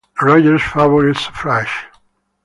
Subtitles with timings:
[0.19, 1.85] Rogers favored suffrage.